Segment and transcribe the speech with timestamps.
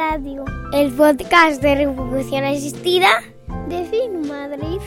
[0.00, 3.20] Radio, el podcast de reproducción asistida
[3.68, 4.80] de Fit Madrid.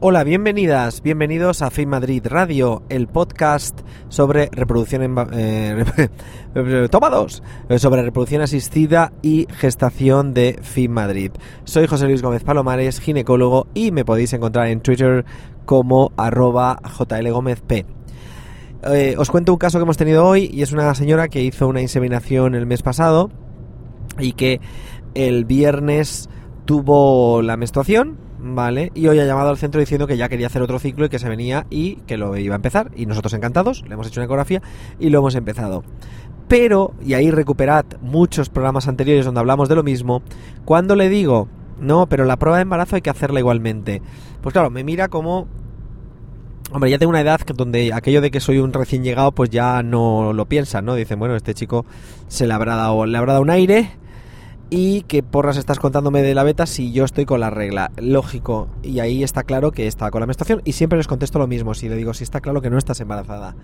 [0.00, 7.42] Hola, bienvenidas, bienvenidos a Fin Madrid Radio, el podcast sobre reproducción en, eh, toma dos,
[7.68, 11.30] eh, sobre reproducción asistida y gestación de Fin Madrid.
[11.64, 15.26] Soy José Luis Gómez Palomares, ginecólogo, y me podéis encontrar en Twitter
[15.66, 18.01] como arroba jlgómezp.
[18.84, 21.68] Eh, os cuento un caso que hemos tenido hoy y es una señora que hizo
[21.68, 23.30] una inseminación el mes pasado
[24.18, 24.60] y que
[25.14, 26.28] el viernes
[26.64, 28.90] tuvo la menstruación, ¿vale?
[28.96, 31.20] Y hoy ha llamado al centro diciendo que ya quería hacer otro ciclo y que
[31.20, 32.90] se venía y que lo iba a empezar.
[32.96, 34.62] Y nosotros encantados, le hemos hecho una ecografía
[34.98, 35.84] y lo hemos empezado.
[36.48, 40.22] Pero, y ahí recuperad muchos programas anteriores donde hablamos de lo mismo,
[40.64, 44.02] cuando le digo, no, pero la prueba de embarazo hay que hacerla igualmente.
[44.40, 45.46] Pues claro, me mira como
[46.74, 49.82] Hombre, ya tengo una edad donde aquello de que soy un recién llegado, pues ya
[49.82, 50.94] no lo piensan, ¿no?
[50.94, 51.84] Dicen, bueno, este chico
[52.28, 53.90] se le habrá dado, le habrá dado un aire
[54.70, 57.90] y qué porras estás contándome de la beta si yo estoy con la regla.
[57.98, 61.46] Lógico, y ahí está claro que está con la menstruación y siempre les contesto lo
[61.46, 63.54] mismo, si le digo si está claro que no estás embarazada.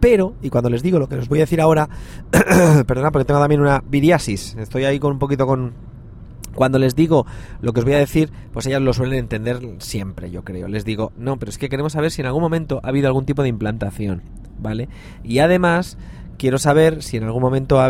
[0.00, 1.88] Pero, y cuando les digo lo que os voy a decir ahora,
[2.84, 5.72] perdona porque tengo también una viriasis, estoy ahí con un poquito con
[6.54, 7.26] cuando les digo
[7.60, 10.68] lo que os voy a decir, pues ellas lo suelen entender siempre, yo creo.
[10.68, 13.26] Les digo, no, pero es que queremos saber si en algún momento ha habido algún
[13.26, 14.22] tipo de implantación,
[14.58, 14.88] ¿vale?
[15.22, 15.98] Y además,
[16.38, 17.80] quiero saber si en algún momento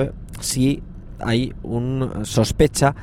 [0.41, 0.83] si
[1.21, 2.95] hay una sospecha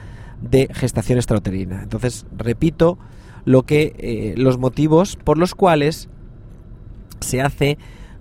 [0.41, 1.81] de gestación extrauterina.
[1.81, 2.97] Entonces, repito
[3.45, 6.09] lo que eh, los motivos por los cuales
[7.21, 7.77] se hace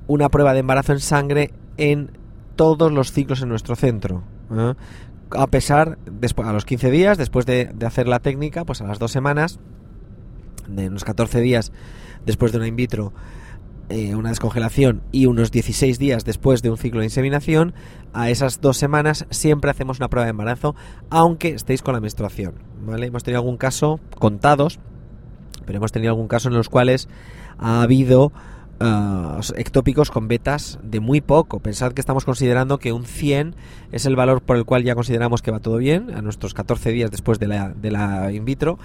[0.06, 2.12] una prueba de embarazo en sangre en
[2.54, 4.22] todos los ciclos en nuestro centro.
[4.50, 4.74] ¿eh?
[5.30, 8.86] A pesar, después, a los 15 días, después de, de, hacer la técnica, pues a
[8.86, 9.58] las dos semanas,
[10.68, 11.72] de unos 14 días
[12.24, 13.12] después de una in vitro,
[13.88, 17.72] eh, una descongelación y unos 16 días después de un ciclo de inseminación,
[18.12, 20.74] a esas dos semanas siempre hacemos una prueba de embarazo,
[21.08, 22.54] aunque estéis con la menstruación.
[22.84, 23.06] ¿vale?
[23.06, 24.80] Hemos tenido algún caso, contados,
[25.66, 27.08] pero hemos tenido algún caso en los cuales
[27.58, 28.32] ha habido
[28.78, 31.60] Uh, ectópicos con betas de muy poco.
[31.60, 33.54] Pensad que estamos considerando que un 100
[33.90, 36.92] es el valor por el cual ya consideramos que va todo bien, a nuestros 14
[36.92, 38.78] días después de la, de la in vitro,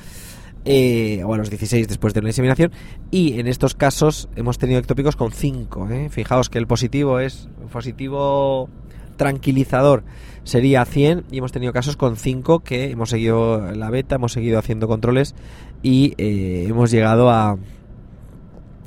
[0.64, 2.72] eh, o a los 16 después de la inseminación,
[3.10, 5.90] y en estos casos hemos tenido ectópicos con 5.
[5.90, 6.10] ¿eh?
[6.10, 8.70] Fijaos que el positivo es positivo
[9.18, 10.04] tranquilizador
[10.44, 14.58] sería 100 y hemos tenido casos con 5 que hemos seguido la beta, hemos seguido
[14.58, 15.36] haciendo controles
[15.84, 17.58] y eh, hemos llegado a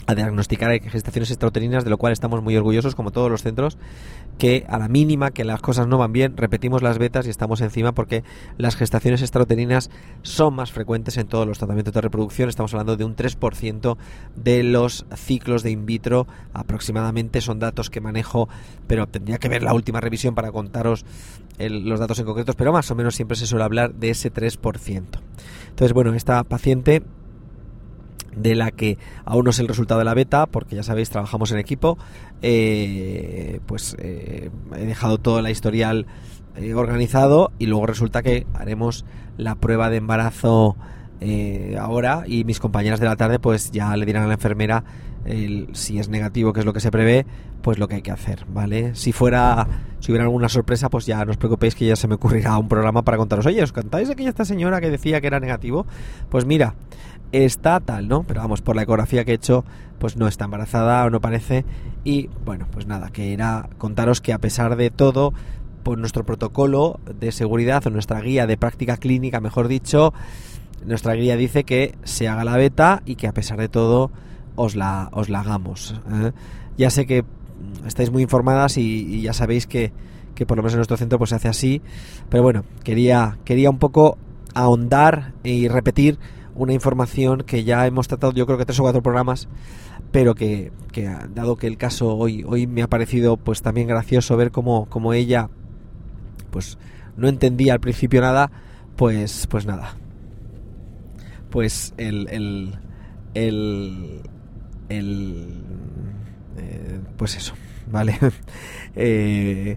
[0.07, 3.79] a diagnosticar gestaciones extrauterinas, de lo cual estamos muy orgullosos, como todos los centros,
[4.39, 7.61] que a la mínima que las cosas no van bien, repetimos las betas y estamos
[7.61, 8.25] encima porque
[8.59, 9.91] las gestaciones extrauterinas
[10.23, 12.49] son más frecuentes en todos los tratamientos de reproducción.
[12.49, 13.97] Estamos hablando de un 3%
[14.37, 18.49] de los ciclos de in vitro, aproximadamente son datos que manejo,
[18.87, 21.05] pero tendría que ver la última revisión para contaros
[21.59, 25.03] los datos en concretos, pero más o menos siempre se suele hablar de ese 3%.
[25.69, 27.03] Entonces, bueno, esta paciente
[28.37, 31.53] de la que aún no es el resultado de la beta, porque ya sabéis, trabajamos
[31.53, 31.99] en equipo,
[32.43, 36.07] eh, pues eh, he dejado todo la historial
[36.57, 39.05] eh, organizado y luego resulta que haremos
[39.37, 40.77] la prueba de embarazo
[41.79, 44.85] ahora y mis compañeras de la tarde pues ya le dirán a la enfermera
[45.25, 47.27] el, si es negativo, que es lo que se prevé,
[47.63, 48.95] pues lo que hay que hacer, ¿vale?
[48.95, 49.67] Si fuera,
[50.01, 52.69] si hubiera alguna sorpresa, pues ya no os preocupéis que ya se me ocurrirá un
[52.69, 55.87] programa para contaros, oye, ¿os cantáis aquella esta señora que decía que era negativo?
[56.29, 56.75] Pues mira,
[57.33, 58.23] está tal, ¿no?
[58.25, 59.65] Pero vamos, por la ecografía que he hecho,
[59.99, 61.65] pues no está embarazada o no parece.
[62.05, 65.33] Y bueno, pues nada, que era contaros que a pesar de todo,
[65.83, 70.13] por nuestro protocolo de seguridad o nuestra guía de práctica clínica, mejor dicho,
[70.87, 74.11] nuestra guía dice que se haga la beta y que a pesar de todo
[74.57, 75.95] os la, os la hagamos.
[76.13, 76.33] ¿eh?
[76.77, 77.25] Ya sé que
[77.87, 79.93] estáis muy informadas y, ya sabéis que,
[80.35, 81.83] que, por lo menos en nuestro centro pues se hace así,
[82.29, 84.19] pero bueno, quería, quería un poco
[84.55, 86.19] ahondar y repetir
[86.55, 89.49] una información que ya hemos tratado yo creo que tres o cuatro programas
[90.13, 94.37] pero que, que dado que el caso hoy hoy me ha parecido pues también gracioso
[94.37, 95.51] ver cómo, cómo ella
[96.53, 96.79] pues
[97.17, 98.53] no entendía al principio nada
[98.95, 99.97] pues pues nada
[101.55, 102.29] pues el
[103.35, 104.21] el
[104.89, 105.53] el,
[106.59, 107.55] eh, pues eso
[107.93, 108.19] vale
[108.97, 109.77] eh,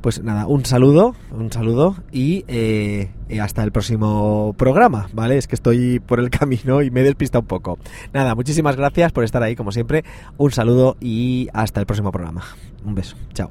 [0.00, 5.38] pues nada, un saludo, un saludo y eh, hasta el próximo programa, ¿vale?
[5.38, 7.78] Es que estoy por el camino y me he despistado un poco.
[8.12, 10.04] Nada, muchísimas gracias por estar ahí, como siempre.
[10.36, 12.42] Un saludo y hasta el próximo programa.
[12.84, 13.50] Un beso, chao.